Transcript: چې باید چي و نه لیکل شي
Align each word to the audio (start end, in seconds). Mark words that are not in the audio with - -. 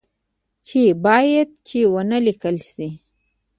چې 0.67 0.81
باید 1.05 1.49
چي 1.67 1.79
و 1.91 1.95
نه 2.11 2.17
لیکل 2.27 2.55
شي 2.71 2.87